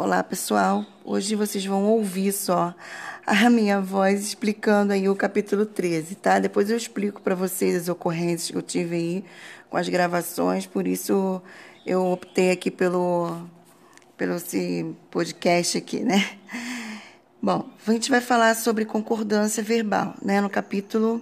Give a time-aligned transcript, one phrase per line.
[0.00, 0.86] Olá, pessoal.
[1.04, 2.72] Hoje vocês vão ouvir só
[3.26, 6.38] a minha voz explicando aí o capítulo 13, tá?
[6.38, 9.24] Depois eu explico para vocês as ocorrências que eu tive aí
[9.68, 11.42] com as gravações, por isso
[11.84, 13.42] eu optei aqui pelo
[14.16, 16.38] pelo esse podcast aqui, né?
[17.42, 21.20] Bom, a gente vai falar sobre concordância verbal, né, no capítulo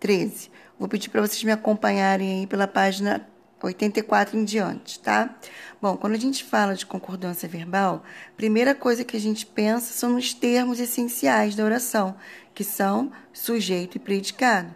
[0.00, 0.50] 13.
[0.78, 3.28] Vou pedir para vocês me acompanharem aí pela página
[3.66, 5.36] 84 em diante, tá?
[5.80, 8.02] Bom, quando a gente fala de concordância verbal,
[8.36, 12.16] primeira coisa que a gente pensa são nos termos essenciais da oração,
[12.54, 14.72] que são sujeito e predicado.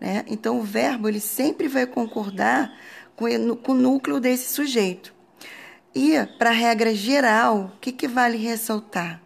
[0.00, 0.24] Né?
[0.28, 2.72] Então, o verbo ele sempre vai concordar
[3.16, 5.12] com, com o núcleo desse sujeito.
[5.94, 9.20] E, para a regra geral, o que, que vale ressaltar?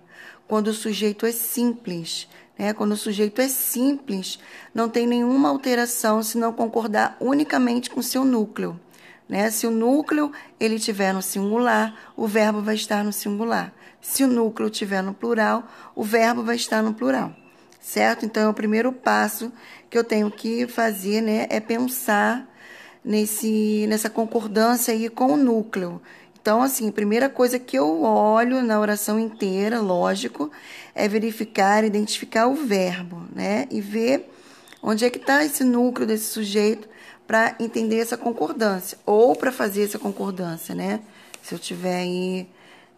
[0.46, 2.28] Quando o sujeito é simples,
[2.58, 2.72] né?
[2.72, 4.38] quando o sujeito é simples,
[4.74, 8.78] não tem nenhuma alteração se não concordar unicamente com seu núcleo.
[9.28, 9.50] Né?
[9.50, 13.72] Se o núcleo ele tiver no singular, o verbo vai estar no singular.
[14.00, 17.34] Se o núcleo tiver no plural, o verbo vai estar no plural.
[17.80, 18.24] Certo?
[18.24, 19.52] Então, é o primeiro passo
[19.90, 22.46] que eu tenho que fazer, né, é pensar
[23.04, 26.00] nesse, nessa concordância aí com o núcleo.
[26.40, 30.50] Então, assim, a primeira coisa que eu olho na oração inteira, lógico,
[30.94, 33.66] é verificar, identificar o verbo, né?
[33.70, 34.30] E ver
[34.82, 36.88] onde é que está esse núcleo desse sujeito
[37.26, 41.00] para entender essa concordância, ou para fazer essa concordância, né?
[41.42, 42.48] Se eu estiver aí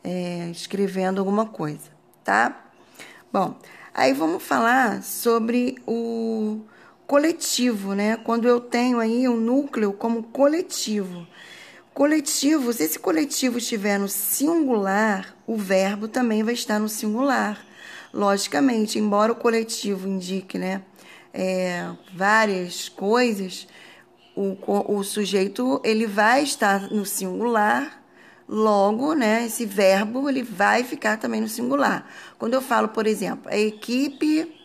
[0.04, 1.90] é, escrevendo alguma coisa,
[2.22, 2.64] tá?
[3.32, 3.58] Bom,
[3.92, 6.60] aí vamos falar sobre o
[7.06, 8.16] coletivo, né?
[8.16, 11.26] Quando eu tenho aí um núcleo como coletivo.
[11.92, 17.66] Coletivo, se esse coletivo estiver no singular, o verbo também vai estar no singular.
[18.12, 20.82] Logicamente, embora o coletivo indique, né,
[21.32, 23.66] é, várias coisas,
[24.34, 24.56] o,
[24.96, 28.02] o sujeito ele vai estar no singular,
[28.48, 32.06] logo, né, esse verbo ele vai ficar também no singular.
[32.38, 34.56] Quando eu falo, por exemplo, a equipe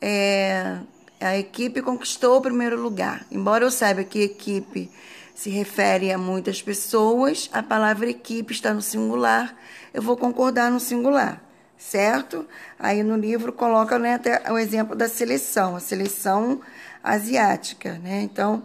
[0.00, 0.78] é,
[1.20, 3.26] a equipe conquistou o primeiro lugar.
[3.30, 4.90] Embora eu saiba que equipe
[5.34, 9.54] se refere a muitas pessoas, a palavra equipe está no singular,
[9.92, 11.42] eu vou concordar no singular,
[11.80, 12.46] certo?
[12.78, 16.60] Aí no livro coloca né, até o exemplo da seleção, a seleção
[17.02, 18.20] asiática, né?
[18.22, 18.62] Então,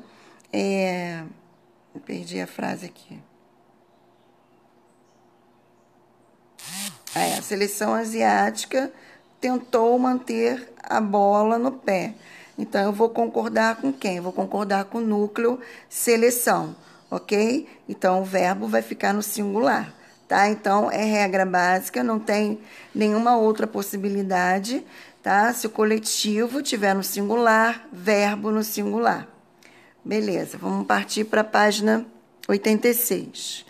[0.52, 1.24] é...
[2.06, 3.18] Perdi a frase aqui.
[7.16, 8.92] É, a seleção asiática
[9.40, 12.14] tentou manter a bola no pé.
[12.58, 14.20] Então, eu vou concordar com quem?
[14.20, 15.60] Vou concordar com o núcleo
[15.90, 16.76] seleção,
[17.10, 17.68] ok?
[17.88, 19.94] Então, o verbo vai ficar no singular,
[20.28, 20.50] tá?
[20.50, 22.60] Então, é regra básica, não tem
[22.94, 24.84] nenhuma outra possibilidade,
[25.22, 25.54] tá?
[25.54, 29.28] Se o coletivo tiver no singular, verbo no singular.
[30.04, 32.06] Beleza, vamos partir para a página
[32.48, 33.66] 86.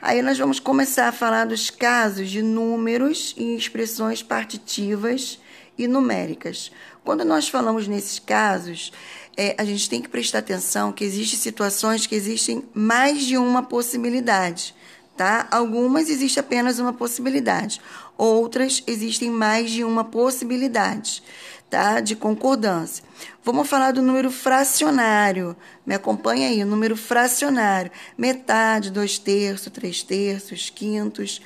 [0.00, 5.38] Aí nós vamos começar a falar dos casos de números e expressões partitivas
[5.78, 6.72] e numéricas.
[7.04, 8.92] Quando nós falamos nesses casos,
[9.36, 13.62] é, a gente tem que prestar atenção que existem situações que existem mais de uma
[13.62, 14.74] possibilidade,
[15.22, 15.46] tá?
[15.52, 17.80] Algumas existe apenas uma possibilidade,
[18.18, 21.22] outras existem mais de uma possibilidade
[21.70, 22.00] tá?
[22.00, 23.02] De concordância.
[23.42, 25.56] Vamos falar do número fracionário.
[25.86, 27.90] Me acompanha aí, número fracionário.
[28.18, 31.40] Metade, dois terços, três terços, quintos.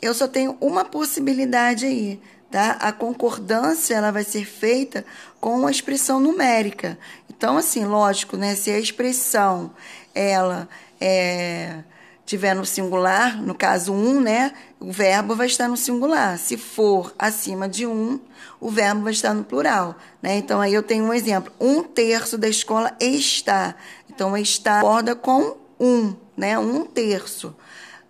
[0.00, 2.72] Eu só tenho uma possibilidade aí, tá?
[2.72, 5.04] A concordância ela vai ser feita
[5.38, 6.98] com uma expressão numérica.
[7.30, 8.56] Então, assim, lógico, né?
[8.56, 9.70] Se a expressão
[10.12, 10.68] ela
[11.00, 11.84] é
[12.24, 16.38] tiver no singular, no caso um, né, o verbo vai estar no singular.
[16.38, 18.20] Se for acima de um,
[18.60, 20.36] o verbo vai estar no plural, né?
[20.36, 23.74] Então aí eu tenho um exemplo: um terço da escola está.
[24.08, 26.58] Então está acorda com um, né?
[26.58, 27.54] Um terço.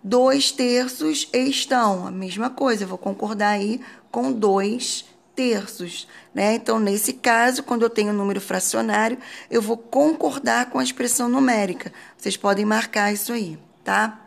[0.03, 2.83] Dois terços estão, a mesma coisa.
[2.83, 3.79] Eu vou concordar aí
[4.11, 6.55] com dois terços, né?
[6.55, 9.17] Então, nesse caso, quando eu tenho um número fracionário,
[9.49, 11.91] eu vou concordar com a expressão numérica.
[12.17, 14.19] Vocês podem marcar isso aí tá?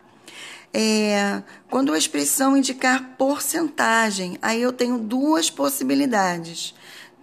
[0.72, 6.74] É, quando a expressão indicar porcentagem, aí eu tenho duas possibilidades,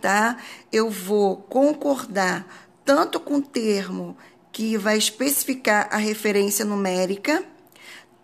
[0.01, 0.37] tá?
[0.71, 2.47] Eu vou concordar
[2.83, 4.17] tanto com o termo
[4.51, 7.43] que vai especificar a referência numérica,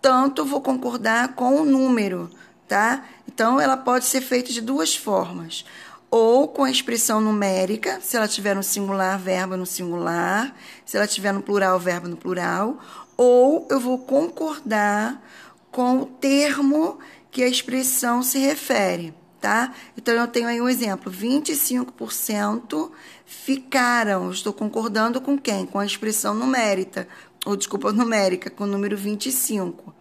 [0.01, 2.29] tanto vou concordar com o número,
[2.67, 3.05] tá?
[3.27, 5.65] Então, ela pode ser feita de duas formas.
[6.11, 10.55] Ou com a expressão numérica, se ela tiver no singular, verbo no singular,
[10.85, 12.79] se ela tiver no plural, verbo no plural,
[13.19, 15.21] ou eu vou concordar
[15.69, 16.99] com o termo
[17.29, 19.73] que a expressão se refere, tá?
[19.97, 22.89] Então eu tenho aí um exemplo: 25%
[23.25, 24.31] ficaram.
[24.31, 25.65] Estou concordando com quem?
[25.65, 27.09] Com a expressão numérica,
[27.45, 29.93] ou desculpa, numérica, com o número 25.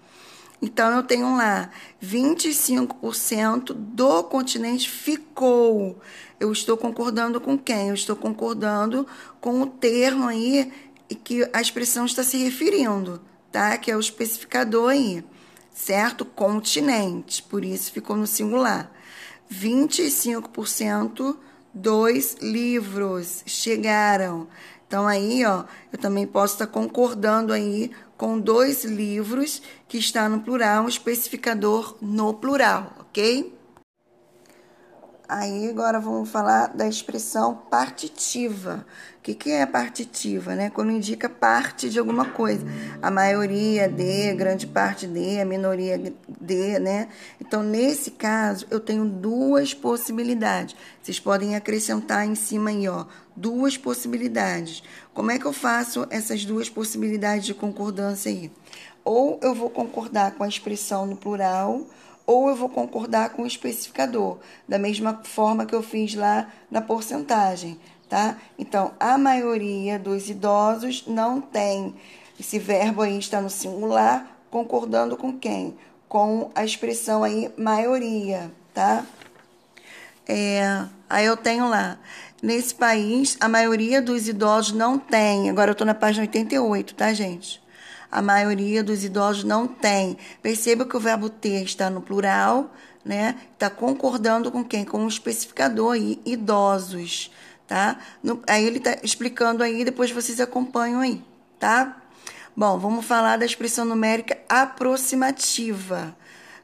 [0.63, 1.71] Então eu tenho lá
[2.01, 5.99] 25% do continente ficou.
[6.39, 7.89] Eu estou concordando com quem?
[7.89, 9.05] Eu estou concordando
[9.41, 10.73] com o termo aí
[11.15, 13.21] que a expressão está se referindo,
[13.51, 13.77] tá?
[13.79, 15.25] Que é o especificador aí,
[15.73, 16.25] certo?
[16.25, 18.91] Continente, por isso ficou no singular.
[19.51, 21.37] 25%
[21.73, 24.49] dos livros chegaram.
[24.87, 30.41] Então aí, ó, eu também posso estar concordando aí com dois livros que está no
[30.41, 33.58] plural, um especificador no plural, ok?
[35.29, 38.87] Aí agora vamos falar da expressão partitiva.
[39.19, 40.55] O que, que é partitiva?
[40.55, 40.71] Né?
[40.71, 42.65] Quando indica parte de alguma coisa.
[43.03, 47.09] A maioria de, grande parte de, a minoria de, né?
[47.39, 50.75] Então, nesse caso, eu tenho duas possibilidades.
[51.03, 53.05] Vocês podem acrescentar em cima aí, ó,
[53.37, 54.83] duas possibilidades.
[55.13, 58.51] Como é que eu faço essas duas possibilidades de concordância aí?
[59.05, 61.87] Ou eu vou concordar com a expressão no plural,
[62.29, 64.37] ou eu vou concordar com o especificador,
[64.69, 68.37] da mesma forma que eu fiz lá na porcentagem, tá?
[68.59, 71.95] Então, a maioria dos idosos não tem
[72.39, 75.79] esse verbo aí está no singular, concordando com quem?
[76.07, 79.07] Com a expressão aí maioria, tá?
[80.29, 81.99] É, aí eu tenho lá,
[82.43, 85.49] nesse país, a maioria dos idosos não tem.
[85.49, 87.67] Agora eu estou na página 88, tá, gente?
[88.11, 90.17] A maioria dos idosos não tem.
[90.43, 92.73] Perceba que o verbo ter está no plural,
[93.05, 93.37] né?
[93.53, 94.85] Está concordando com quem?
[94.85, 97.31] Com o especificador aí, idosos,
[97.67, 97.99] tá?
[98.23, 101.23] No, aí ele está explicando aí, depois vocês acompanham aí,
[101.59, 102.03] tá?
[102.57, 106.17] Bom, vamos falar da expressão numérica aproximativa,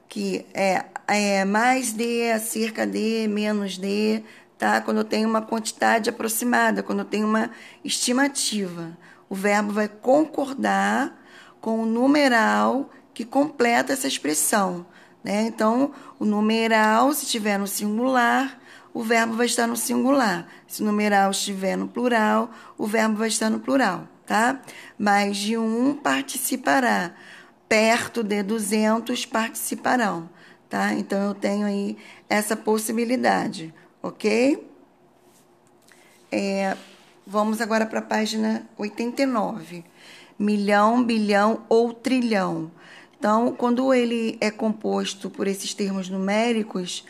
[0.09, 4.23] que é, é mais de, cerca de, menos de,
[4.59, 4.81] tá?
[4.81, 7.51] Quando eu tenho uma quantidade aproximada, quando eu tenho uma
[7.85, 8.97] estimativa.
[9.29, 11.24] O verbo vai concordar
[11.65, 14.85] com o numeral que completa essa expressão.
[15.25, 15.47] Né?
[15.47, 18.61] Então, o numeral, se estiver no singular,
[18.93, 20.47] o verbo vai estar no singular.
[20.69, 24.61] Se o numeral estiver no plural, o verbo vai estar no plural, tá?
[24.99, 27.15] Mais de um participará.
[27.67, 30.29] Perto de 200 participarão,
[30.69, 30.93] tá?
[30.93, 31.97] Então, eu tenho aí
[32.29, 33.73] essa possibilidade,
[34.03, 34.71] ok?
[36.31, 36.77] É,
[37.27, 39.94] vamos agora para a página 89
[40.39, 42.71] milhão, bilhão ou trilhão.
[43.19, 47.05] Então, quando ele é composto por esses termos numéricos,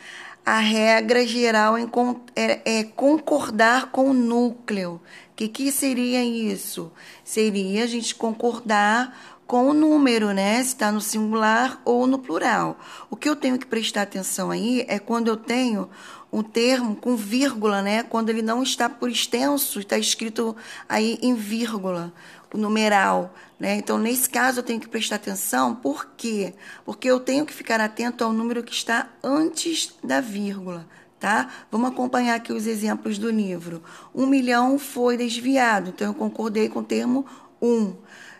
[0.46, 5.00] a regra geral é, é concordar com o núcleo.
[5.32, 6.92] O que, que seria isso?
[7.24, 10.62] Seria a gente concordar com o número, né?
[10.62, 12.78] Se está no singular ou no plural.
[13.10, 15.88] O que eu tenho que prestar atenção aí é quando eu tenho
[16.32, 18.02] um termo com vírgula, né?
[18.02, 20.54] Quando ele não está por extenso, está escrito
[20.88, 22.12] aí em vírgula
[22.56, 23.34] numeral.
[23.58, 23.76] Né?
[23.76, 26.54] Então, nesse caso, eu tenho que prestar atenção, por quê?
[26.84, 30.86] Porque eu tenho que ficar atento ao número que está antes da vírgula.
[31.18, 31.48] Tá?
[31.70, 33.82] Vamos acompanhar aqui os exemplos do livro.
[34.14, 37.24] Um milhão foi desviado, então eu concordei com o termo
[37.62, 37.94] um.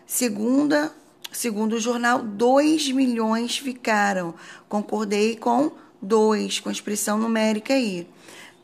[0.05, 0.93] Segunda,
[1.31, 4.35] segundo o jornal, dois milhões ficaram.
[4.69, 8.07] Concordei com dois, com a expressão numérica aí.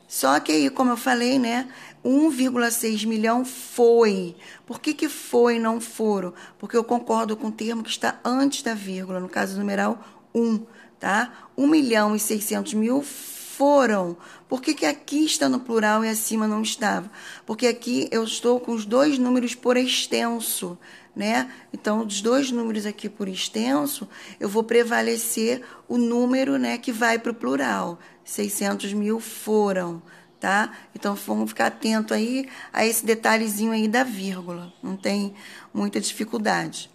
[0.07, 1.69] Só que aí, como eu falei, né,
[2.03, 4.35] 1,6 milhão foi.
[4.65, 6.33] Por que, que foi e não foram?
[6.57, 9.99] Porque eu concordo com o termo que está antes da vírgula, no caso numeral
[10.33, 10.65] 1,
[10.99, 11.31] tá?
[11.57, 14.17] 1 milhão e 600 mil foram.
[14.49, 17.11] Por que, que aqui está no plural e acima não estava?
[17.45, 20.77] Porque aqui eu estou com os dois números por extenso,
[21.15, 21.51] né?
[21.71, 24.07] Então, dos dois números aqui por extenso,
[24.39, 27.99] eu vou prevalecer o número, né, que vai para o plural.
[28.23, 30.01] 600 mil foram
[30.41, 30.71] tá?
[30.93, 35.33] Então vamos ficar atento aí a esse detalhezinho aí da vírgula, não tem
[35.73, 36.89] muita dificuldade.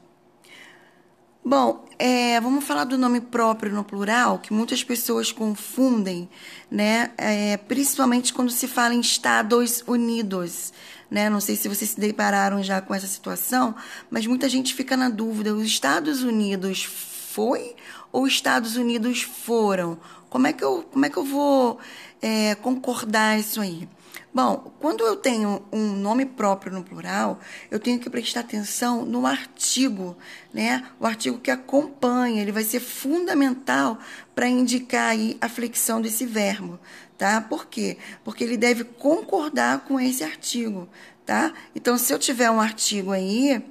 [1.43, 6.29] Bom, é, vamos falar do nome próprio no plural, que muitas pessoas confundem,
[6.69, 7.13] né?
[7.17, 10.73] É, principalmente quando se fala em Estados Unidos.
[11.09, 11.31] Né?
[11.31, 13.77] Não sei se vocês se depararam já com essa situação,
[14.11, 17.77] mas muita gente fica na dúvida: os Estados Unidos foi
[18.17, 19.99] ou Estados Unidos foram?
[20.31, 21.79] Como é que eu, como é que eu vou
[22.23, 23.87] é, concordar isso aí?
[24.33, 27.39] Bom, quando eu tenho um nome próprio no plural,
[27.71, 30.17] eu tenho que prestar atenção no artigo,
[30.51, 30.83] né?
[30.99, 33.99] O artigo que acompanha, ele vai ser fundamental
[34.35, 36.81] para indicar aí a flexão desse verbo,
[37.19, 37.43] tá?
[37.43, 37.99] Por quê?
[38.25, 40.89] Porque ele deve concordar com esse artigo,
[41.27, 41.53] tá?
[41.75, 43.63] Então, se eu tiver um artigo aí,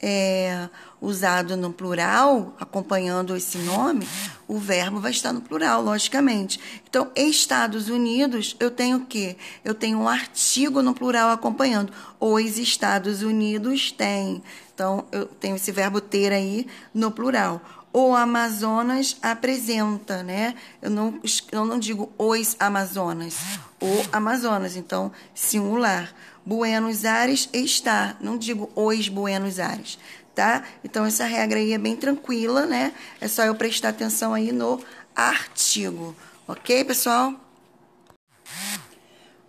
[0.00, 0.68] é,
[1.00, 4.08] usado no plural, acompanhando esse nome,
[4.46, 6.58] o verbo vai estar no plural, logicamente.
[6.88, 9.36] Então, Estados Unidos, eu tenho o quê?
[9.64, 11.92] Eu tenho um artigo no plural acompanhando.
[12.18, 14.42] Os Estados Unidos têm.
[14.74, 17.60] Então, eu tenho esse verbo ter aí no plural.
[17.92, 20.54] o Amazonas apresenta, né?
[20.80, 23.34] Eu não, eu não digo os Amazonas,
[23.80, 26.12] o Amazonas, então singular.
[26.44, 29.98] Buenos Aires está, não digo os Buenos Aires,
[30.38, 30.62] tá?
[30.84, 32.92] Então essa regra aí é bem tranquila, né?
[33.20, 34.80] É só eu prestar atenção aí no
[35.12, 36.14] artigo,
[36.46, 37.34] ok, pessoal?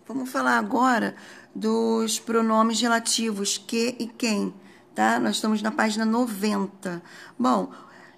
[0.08, 1.16] Vamos falar agora
[1.54, 4.52] dos pronomes relativos que e quem,
[4.96, 5.20] tá?
[5.20, 7.04] Nós estamos na página 90.
[7.38, 7.72] Bom,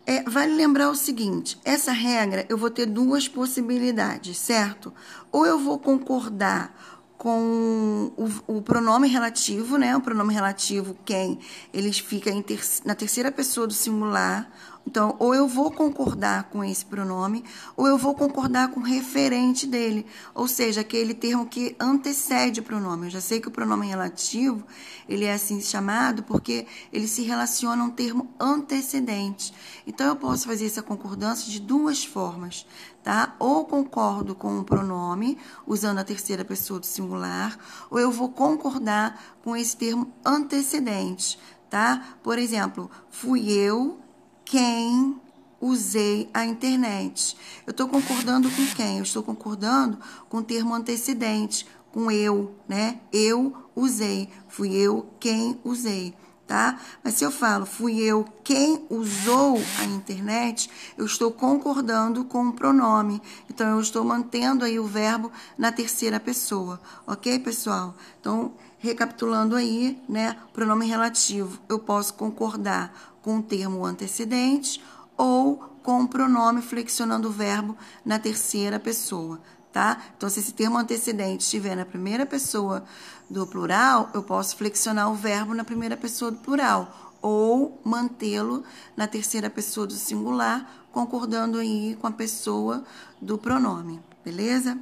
[0.06, 4.94] é, vale lembrar o seguinte: essa regra eu vou ter duas possibilidades, certo?
[5.30, 9.96] Ou eu vou concordar com o, o, pronome relativo, né?
[9.96, 11.38] O pronome relativo quem
[11.72, 14.50] ele fica ter, na terceira pessoa do singular,
[14.86, 17.46] então, ou eu vou concordar com esse pronome,
[17.78, 22.64] ou eu vou concordar com o referente dele, ou seja, aquele termo que antecede o
[22.64, 23.06] pronome.
[23.06, 24.66] Eu já sei que o pronome relativo,
[25.08, 29.54] ele é assim chamado porque ele se relaciona a um termo antecedente.
[29.86, 32.66] Então, eu posso fazer essa concordância de duas formas,
[33.04, 33.36] tá?
[33.40, 37.58] Ou concordo com o pronome, usando a terceira pessoa do singular,
[37.90, 42.18] ou eu vou concordar com esse termo antecedente, tá?
[42.24, 44.02] Por exemplo, fui eu
[44.52, 45.16] quem
[45.62, 47.38] usei a internet.
[47.66, 48.98] Eu estou concordando com quem?
[48.98, 53.00] Eu estou concordando com o termo antecedente, com eu, né?
[53.14, 56.14] Eu usei, fui eu quem usei,
[56.46, 56.78] tá?
[57.02, 62.54] Mas se eu falo fui eu quem usou a internet, eu estou concordando com o
[62.54, 63.22] pronome.
[63.50, 67.96] Então eu estou mantendo aí o verbo na terceira pessoa, ok, pessoal?
[68.20, 68.52] Então
[68.82, 70.36] recapitulando aí, né?
[70.52, 74.84] Pronome relativo, eu posso concordar com o termo antecedente
[75.16, 79.40] ou com o pronome flexionando o verbo na terceira pessoa,
[79.72, 80.02] tá?
[80.18, 82.84] Então, se esse termo antecedente estiver na primeira pessoa
[83.30, 88.64] do plural, eu posso flexionar o verbo na primeira pessoa do plural ou mantê-lo
[88.98, 92.84] na terceira pessoa do singular, concordando aí com a pessoa
[93.22, 94.78] do pronome, beleza?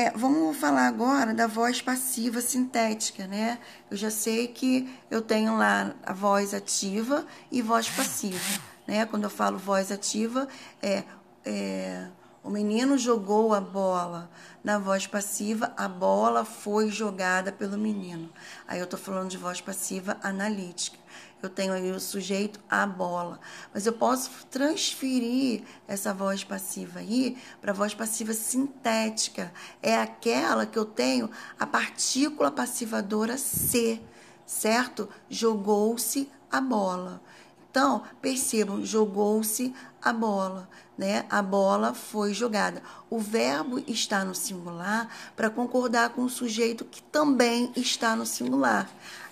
[0.00, 3.58] É, vamos falar agora da voz passiva sintética, né?
[3.90, 9.04] Eu já sei que eu tenho lá a voz ativa e voz passiva, né?
[9.04, 10.48] Quando eu falo voz ativa,
[10.80, 11.04] é,
[11.44, 12.06] é
[12.42, 14.30] o menino jogou a bola.
[14.64, 18.30] Na voz passiva, a bola foi jogada pelo menino.
[18.66, 20.99] Aí eu tô falando de voz passiva analítica
[21.42, 23.40] eu tenho aí o sujeito a bola.
[23.72, 29.52] Mas eu posso transferir essa voz passiva aí para voz passiva sintética.
[29.82, 34.00] É aquela que eu tenho a partícula passivadora C,
[34.44, 35.08] certo?
[35.28, 37.22] Jogou-se a bola.
[37.70, 40.68] Então, percebam, jogou-se a bola,
[40.98, 41.24] né?
[41.30, 42.82] A bola foi jogada.
[43.08, 48.90] O verbo está no singular para concordar com o sujeito que também está no singular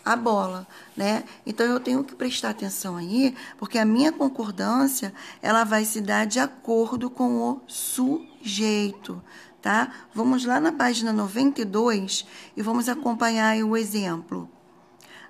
[0.08, 1.22] a bola, né?
[1.44, 5.12] Então eu tenho que prestar atenção aí, porque a minha concordância,
[5.42, 9.22] ela vai se dar de acordo com o sujeito,
[9.60, 9.92] tá?
[10.14, 12.24] Vamos lá na página 92
[12.56, 14.48] e vamos acompanhar o exemplo.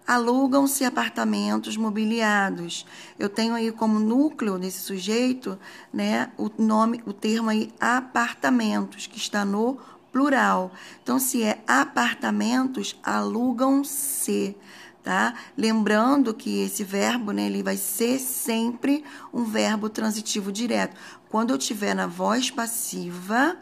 [0.06, 2.86] Alugam-se apartamentos mobiliados.
[3.18, 5.58] Eu tenho aí como núcleo desse sujeito,
[5.92, 9.76] né, o nome, o termo aí apartamentos, que está no
[10.12, 10.72] plural.
[11.02, 14.56] Então, se é apartamentos, alugam-se,
[15.02, 15.34] tá?
[15.56, 20.96] Lembrando que esse verbo, né, ele vai ser sempre um verbo transitivo direto.
[21.28, 23.56] Quando eu tiver na voz passiva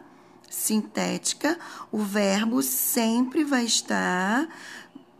[0.49, 1.57] sintética,
[1.91, 4.47] o verbo sempre vai estar,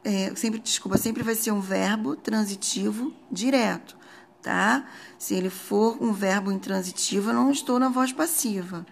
[0.04, 3.98] é, sempre, desculpa, sempre vai ser um verbo transitivo direto,
[4.42, 4.86] tá?
[5.18, 8.86] Se ele for um verbo intransitivo, eu não estou na voz passiva.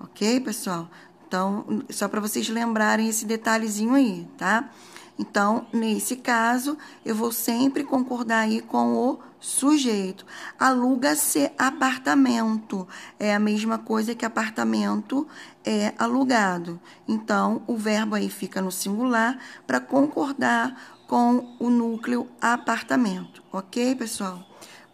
[0.00, 0.90] Ok, pessoal?
[1.26, 4.70] Então, só para vocês lembrarem esse detalhezinho aí, tá?
[5.18, 10.26] Então, nesse caso, eu vou sempre concordar aí com o sujeito.
[10.58, 12.86] Aluga-se apartamento.
[13.18, 15.26] É a mesma coisa que apartamento
[15.64, 16.80] é alugado.
[17.06, 23.42] Então, o verbo aí fica no singular para concordar com o núcleo apartamento.
[23.52, 24.42] Ok, pessoal?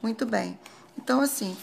[0.02, 0.58] Muito bem.
[0.96, 1.56] Então, assim,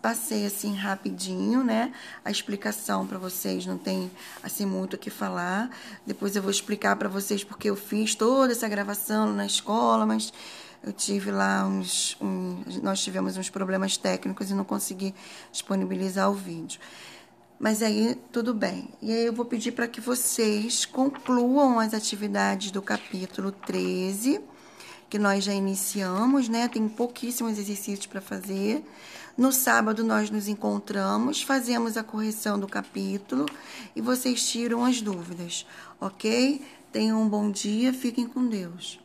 [0.00, 1.92] passei assim rapidinho, né?
[2.24, 4.10] A explicação para vocês não tem
[4.42, 5.70] assim muito o que falar.
[6.06, 10.32] Depois eu vou explicar para vocês porque eu fiz toda essa gravação na escola, mas
[10.84, 12.16] eu tive lá uns,
[12.82, 15.14] nós tivemos uns problemas técnicos e não consegui
[15.52, 16.80] disponibilizar o vídeo.
[17.58, 18.88] Mas aí tudo bem.
[19.00, 24.51] E aí eu vou pedir para que vocês concluam as atividades do capítulo 13
[25.12, 26.68] que nós já iniciamos, né?
[26.68, 28.82] Tem pouquíssimos exercícios para fazer.
[29.36, 33.44] No sábado nós nos encontramos, fazemos a correção do capítulo
[33.94, 35.66] e vocês tiram as dúvidas,
[36.00, 36.62] ok?
[36.90, 39.01] Tenham um bom dia, fiquem com Deus.